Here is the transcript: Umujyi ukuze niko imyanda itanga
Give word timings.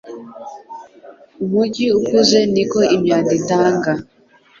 Umujyi 1.43 1.85
ukuze 1.97 2.39
niko 2.53 2.79
imyanda 2.95 3.31
itanga 3.39 3.91